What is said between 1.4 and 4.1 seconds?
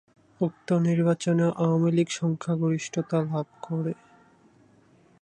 Awami League সংখ্যাগরিষ্ঠতা লাভ করে।